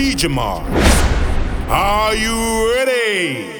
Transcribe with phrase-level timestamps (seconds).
[0.00, 0.64] DJ Mars.
[1.68, 3.59] Are you ready?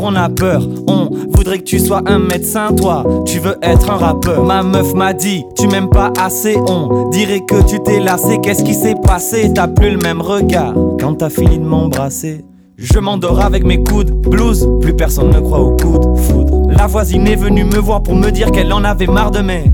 [0.00, 0.62] On a peur.
[0.86, 4.44] On voudrait que tu sois un médecin, toi, tu veux être un rappeur.
[4.44, 8.38] Ma meuf m'a dit, tu m'aimes pas assez, on dirait que tu t'es lassé.
[8.42, 9.52] Qu'est-ce qui s'est passé?
[9.54, 12.44] T'as plus le même regard quand t'as fini de m'embrasser.
[12.76, 16.68] Je m'endors avec mes coudes, blues, plus personne ne croit au coude, foudre.
[16.70, 19.64] La voisine est venue me voir pour me dire qu'elle en avait marre de mes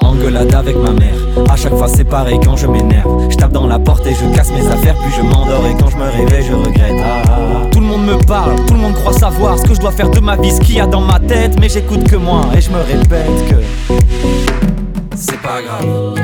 [0.00, 1.14] engueulade avec ma mère.
[1.50, 3.30] À chaque fois c'est quand je m'énerve.
[3.30, 5.88] Je tape dans la porte et je casse mes affaires, puis je m'endors et quand
[5.88, 6.96] je me réveille je regrette.
[7.00, 7.67] Ah, ah, ah.
[7.88, 10.20] Le monde me parle, tout le monde croit savoir ce que je dois faire de
[10.20, 12.68] ma vie, ce qu'il y a dans ma tête, mais j'écoute que moi et je
[12.68, 13.62] me répète que
[15.16, 16.14] c'est pas grave.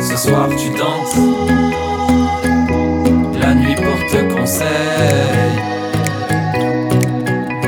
[0.00, 1.16] Ce soir tu danses,
[3.40, 4.70] la nuit pour te conseiller.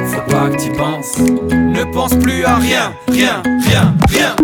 [0.07, 1.19] Faut pas que tu penses,
[1.51, 4.36] ne pense plus à rien, rien, rien, rien.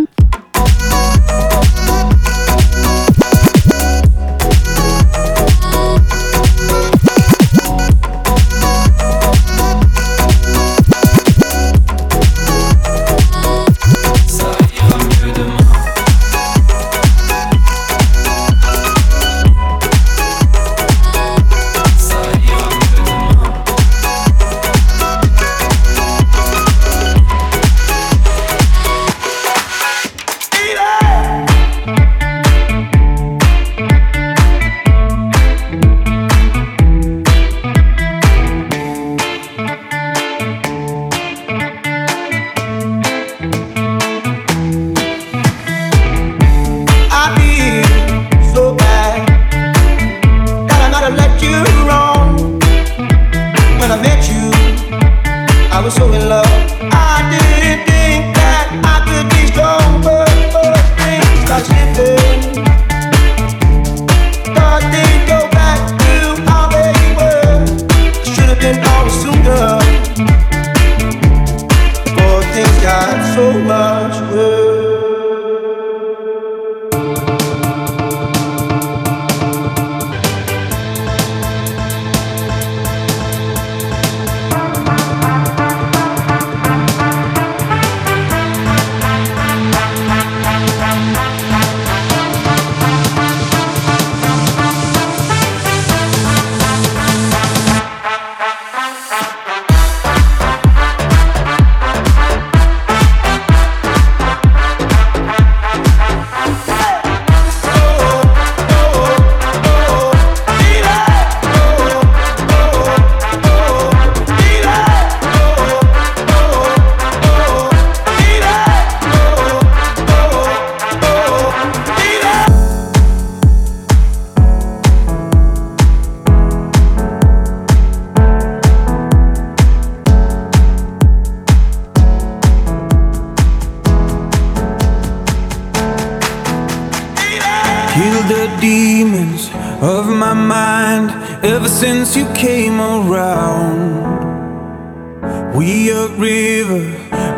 [145.55, 146.81] We a river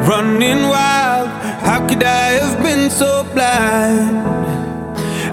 [0.06, 1.28] running wild.
[1.66, 4.18] How could I have been so blind?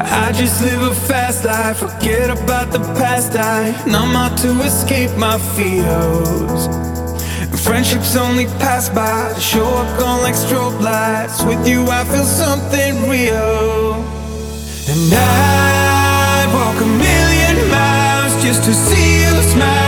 [0.01, 3.35] I just live a fast life, forget about the past.
[3.35, 6.65] I numb out to escape my fears.
[7.63, 11.43] Friendships only pass by, show up gone like strobe lights.
[11.43, 13.93] With you, I feel something real.
[14.89, 19.80] And I'd walk a million miles just to see you smile.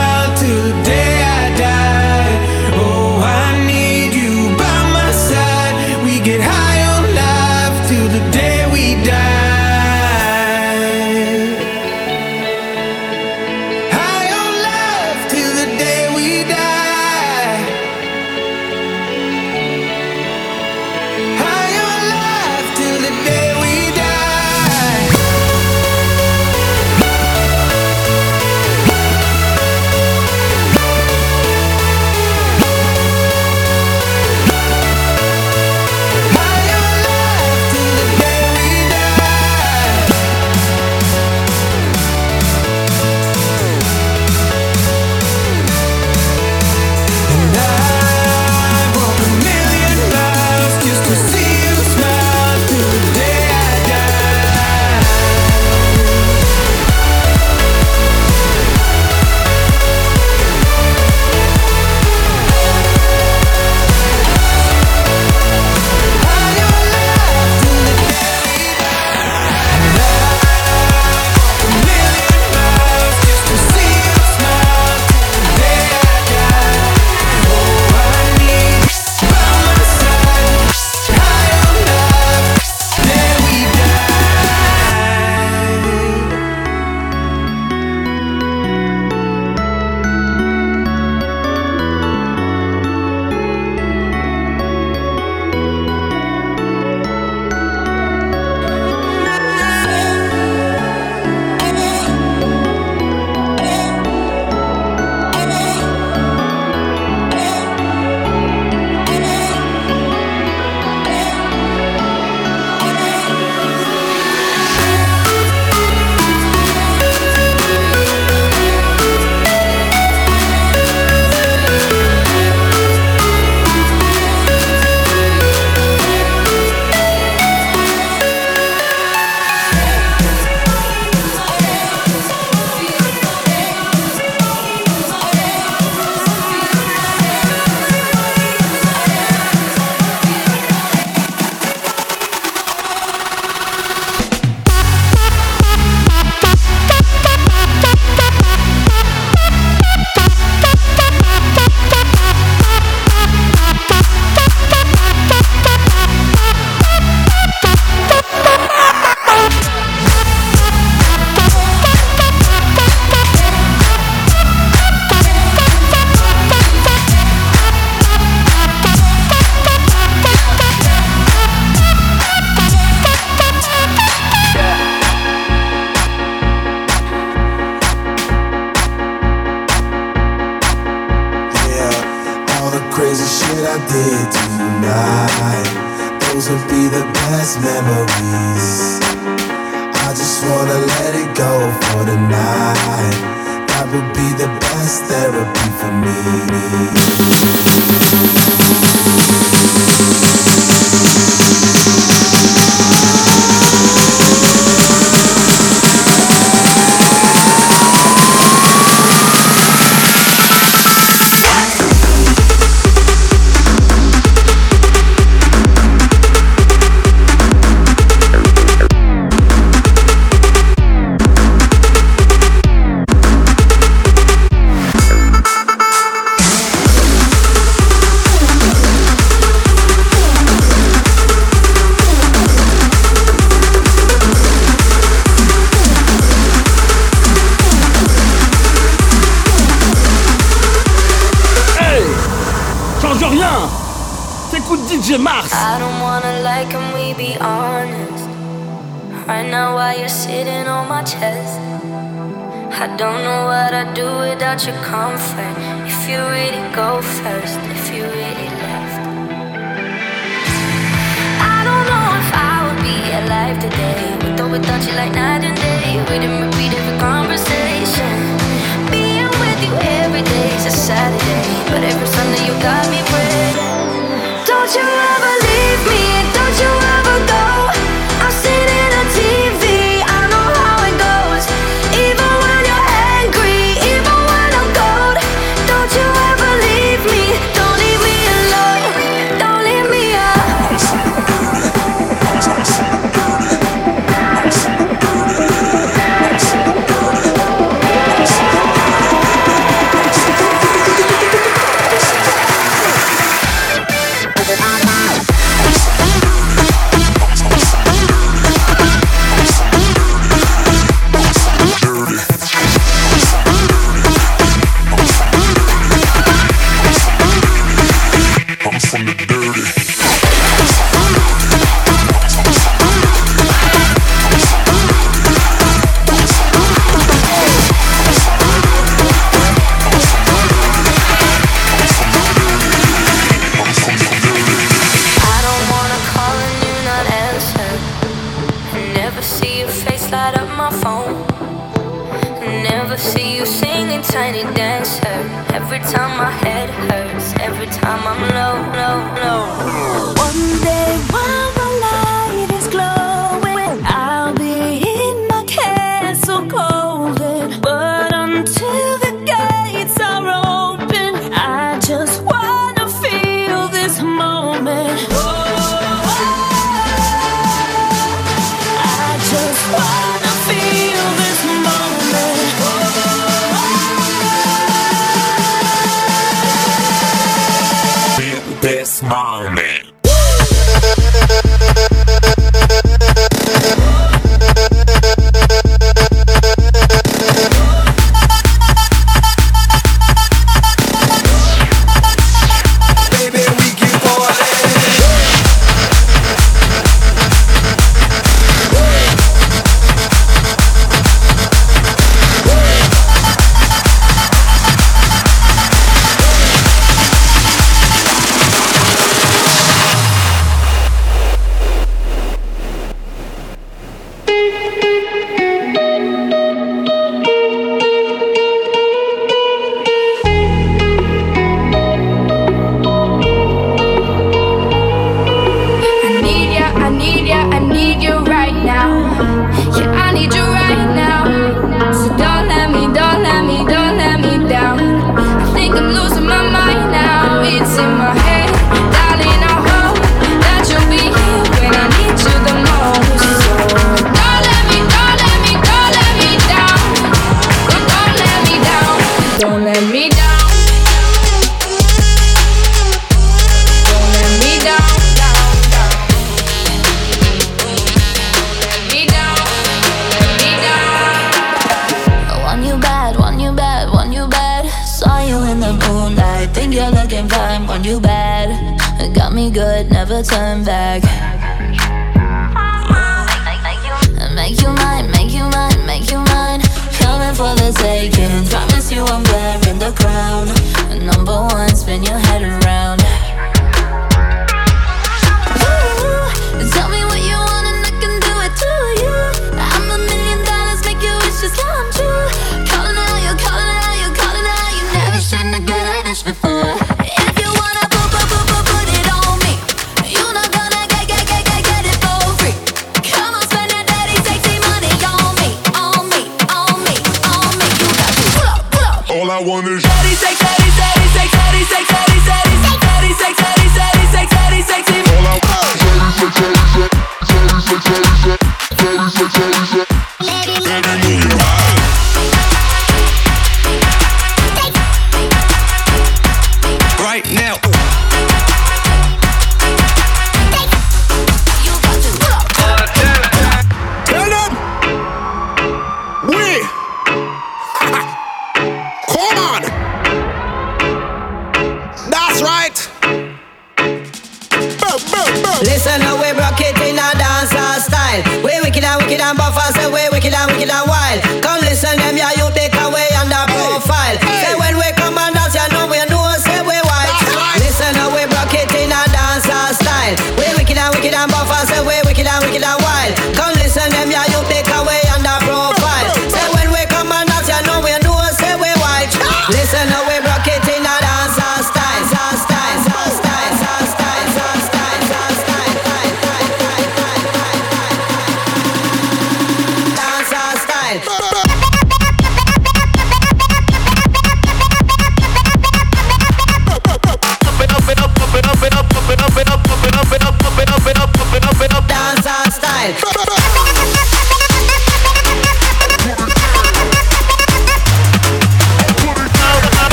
[429.13, 429.53] Hey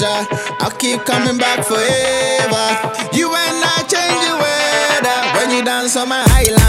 [0.00, 0.26] pleasure.
[0.60, 3.16] I'll keep coming back forever.
[3.16, 6.59] You and I change the weather when you dance on my island.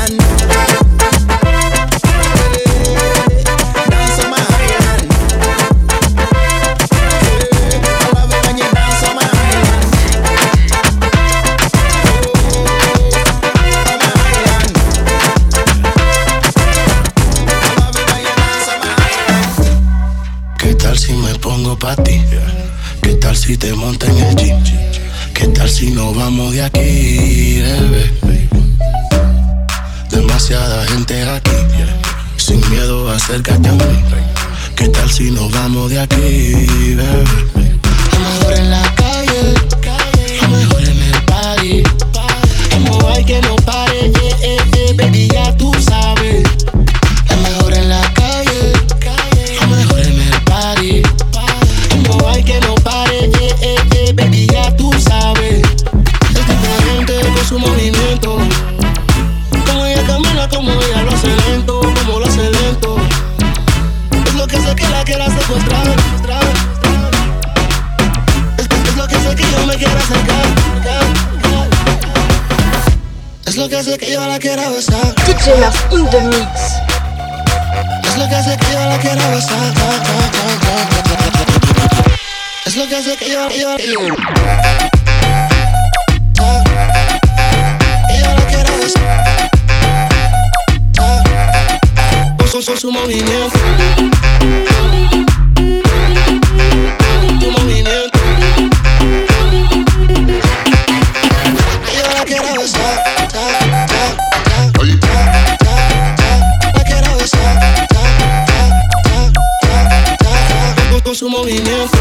[111.21, 112.00] su movimiento.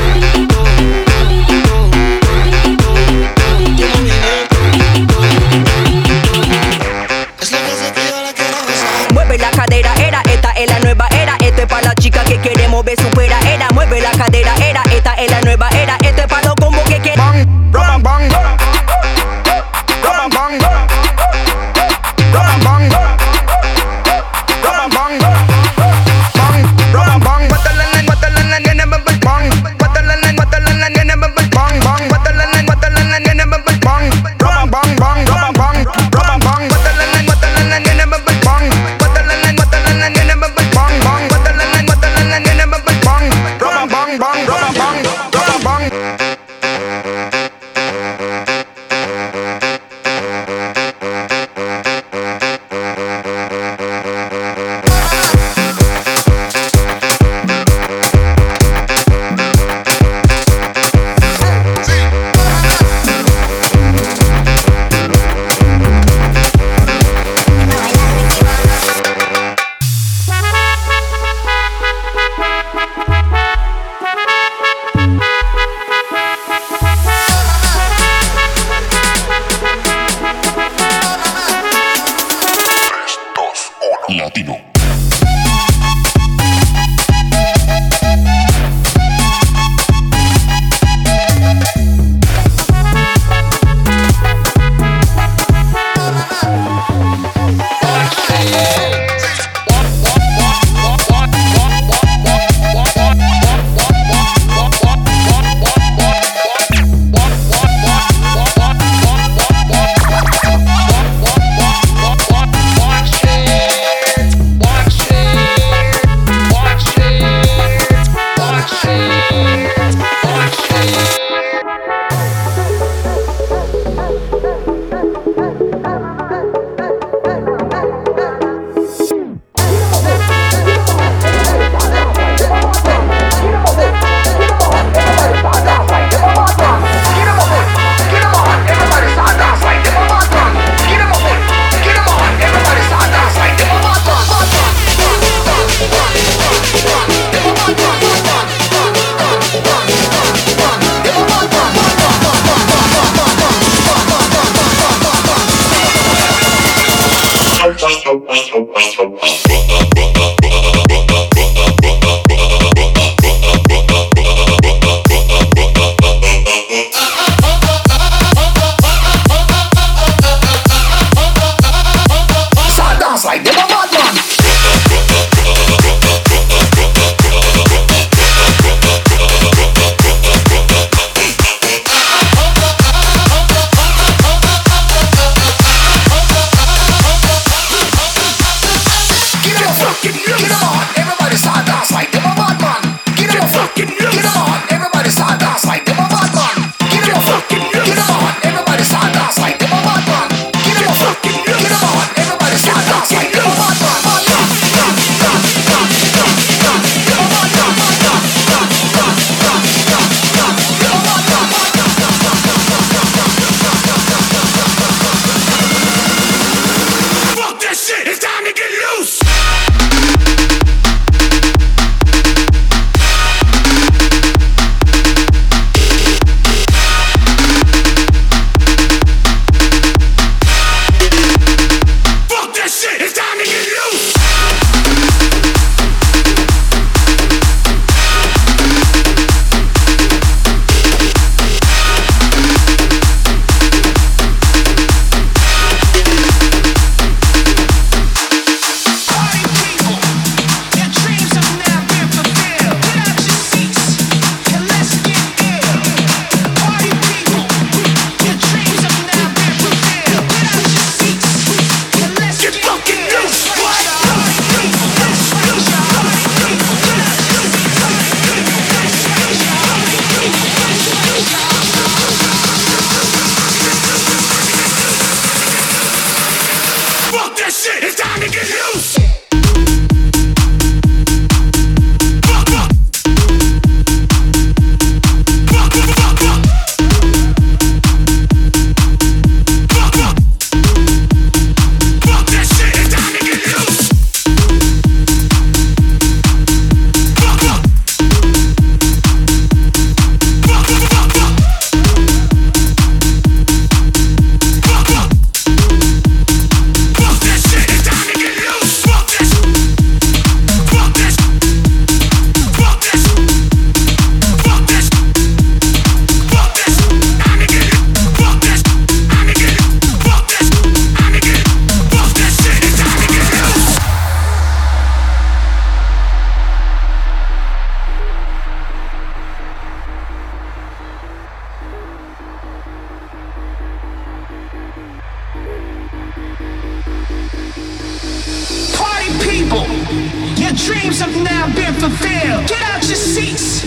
[340.51, 342.49] Your dreams have now been fulfilled.
[342.49, 343.63] Get out your seats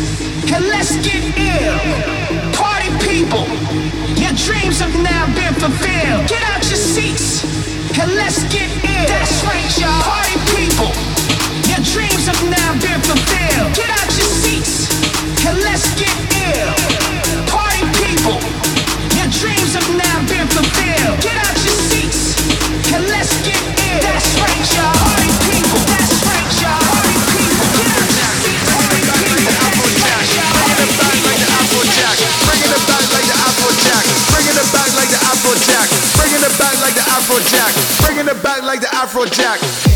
[0.51, 1.79] and let's get ill.
[2.51, 3.47] Party people,
[4.19, 6.27] your dreams have now been fulfilled.
[6.27, 7.45] Get out your seats
[7.97, 9.07] and let's get ill.
[9.07, 10.03] That's right, y'all.
[10.03, 10.91] Party people,
[11.71, 13.73] your dreams have now been fulfilled.
[13.73, 14.91] Get out your seats
[15.47, 17.02] and let's get ill.
[37.33, 38.05] Afrojack.
[38.05, 39.92] Bringing it back like the Afrojack.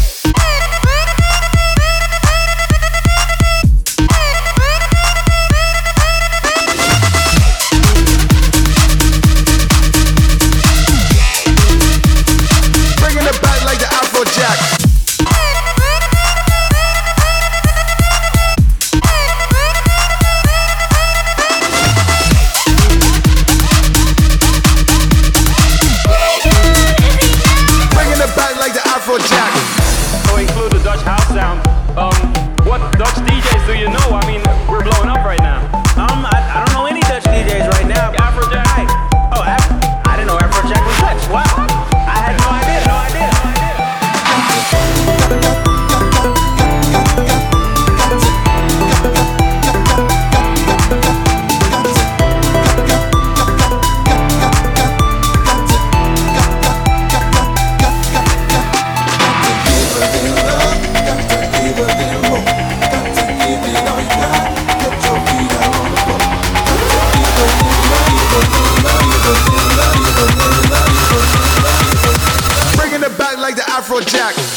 [74.01, 74.57] Jack.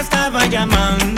[0.00, 1.09] estaba llamando.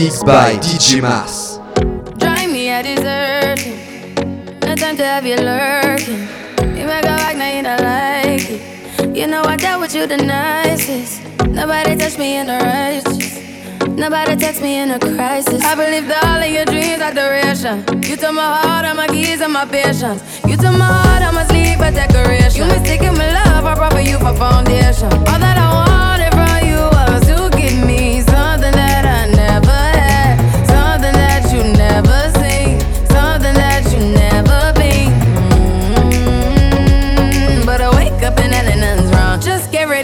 [0.00, 1.58] mixed by DJ Mass.
[2.16, 4.64] Drive me, I deserve it.
[4.64, 6.24] No time to have you lurking.
[6.78, 9.16] You might go back, now you don't like it.
[9.16, 11.20] You know I dealt with you the nicest.
[11.48, 13.40] Nobody touched me in the righteous.
[13.88, 15.62] Nobody touched me in a crisis.
[15.62, 17.84] I believed all of your dreams are duration.
[18.02, 20.22] You took my heart, all my keys, and my patience.
[20.48, 22.56] You took my heart, all my sleep, a decoration.
[22.56, 25.12] You mistaken my love, I brought for you for foundation.
[25.28, 25.89] All that I want.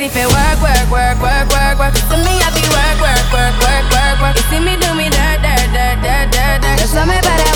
[0.07, 1.94] if it work, work, work, work, work, work.
[1.94, 4.36] To me, I be work, work, work, work, work, work.
[4.36, 6.76] You see me do me da da da da da da.
[6.86, 7.55] Tell me about.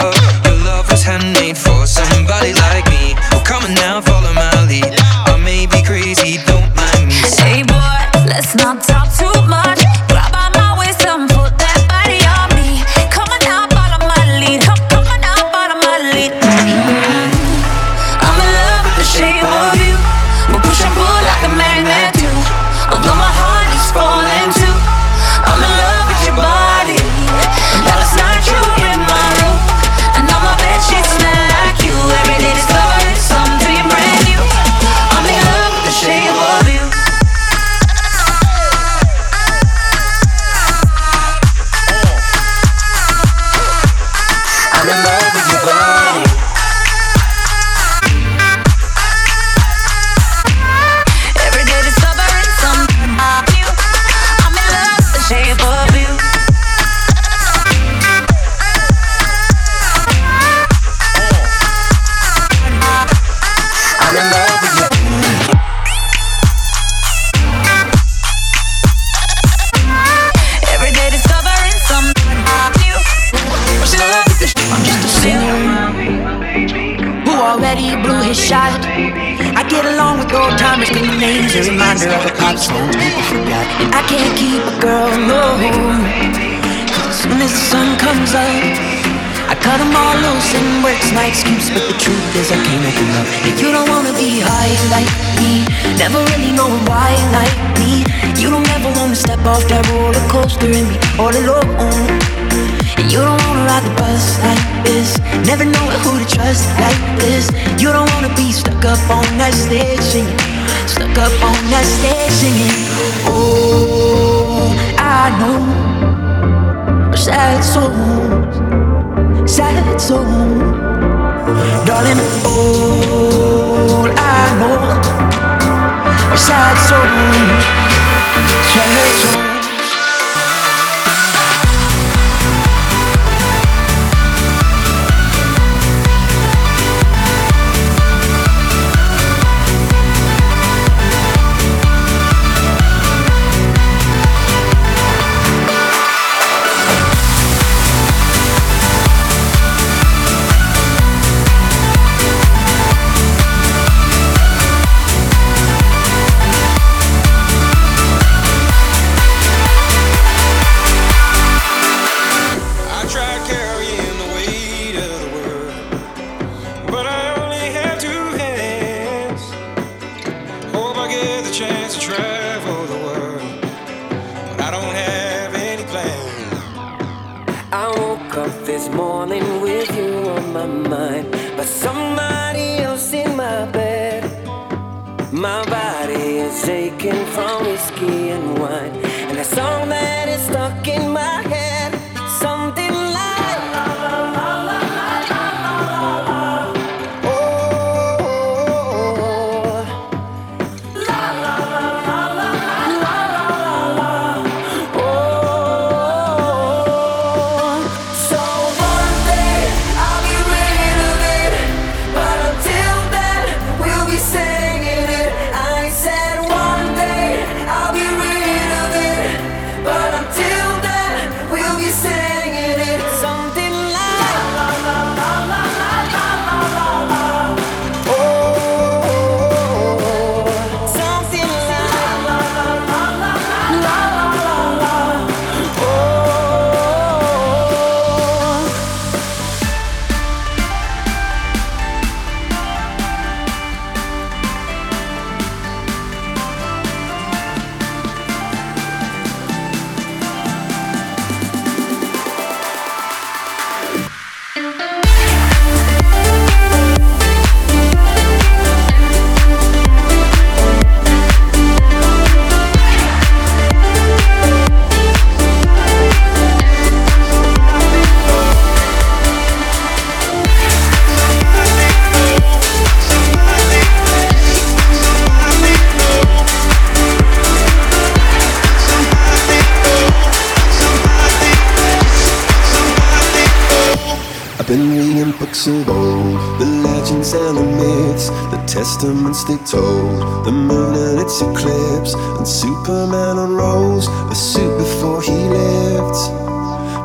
[288.67, 290.45] Testaments they told.
[290.45, 294.07] The moon and its eclipse And Superman unrolls.
[294.07, 296.50] A suit before he lived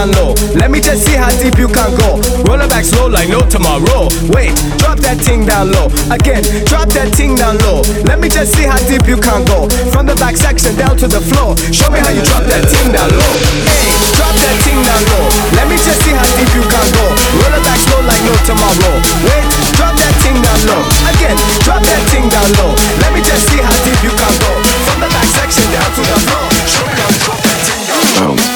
[0.00, 0.32] down low.
[0.56, 2.16] Let me just see how deep you can go.
[2.48, 4.08] Roll it back slow like no tomorrow.
[4.32, 5.92] Wait, drop that thing down low.
[6.08, 7.84] Again, drop that thing down low.
[8.08, 9.68] Let me just see how deep you can go.
[9.92, 11.52] From the back section down to the floor.
[11.68, 13.34] Show me how you drop that thing down low.
[13.68, 15.26] Hey, drop that thing down low.
[15.52, 17.04] Let me just see how deep you can go.
[17.36, 18.94] Roll it back slow like no tomorrow.
[19.28, 19.44] Wait,
[19.76, 20.80] drop that thing down low.
[21.12, 22.72] Again, drop that thing down low.
[23.04, 24.52] Let me just see how deep you can go.
[24.88, 26.46] From the back section down to the floor.
[26.64, 28.49] Show me how you drop that thing down low.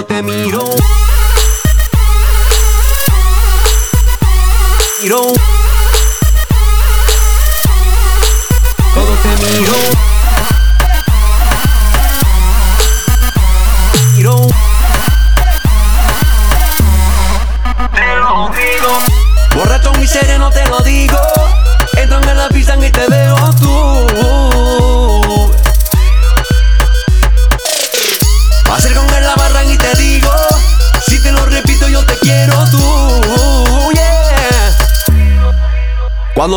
[0.00, 0.60] ってみろ」
[5.02, 5.34] 「色」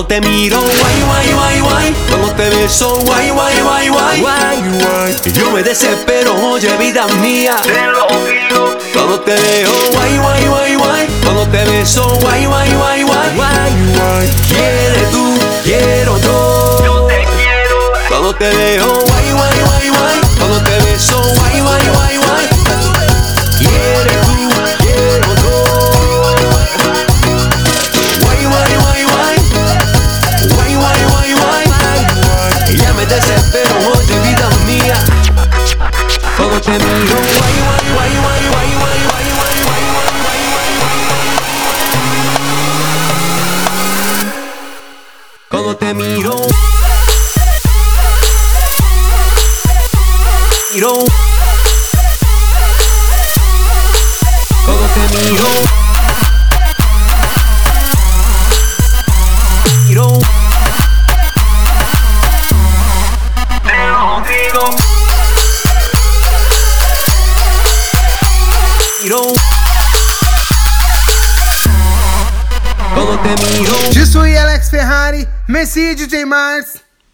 [0.01, 0.59] cuando te miro.
[0.59, 0.73] Guay,
[1.05, 2.95] guay, guay, guay, cuando te beso.
[3.05, 5.33] Guay, guay, guay, guay, guay, guay.
[5.33, 7.57] Yo me desespero, oye, vida mía.
[7.61, 8.77] Te lo pido.
[8.93, 12.07] Cuando te veo, guay, guay, guay, guay, cuando te beso.
[12.21, 14.29] Guay, guay, guay, guay, guay, guay.
[14.47, 16.81] Quieres tú, quiero yo.
[16.83, 17.77] Yo te quiero.
[18.09, 21.21] Cuando te veo, guay, guay, guay, guay, cuando te beso.
[21.21, 22.50] Guay, guay, guay, guay.
[36.61, 37.80] 却没有未完。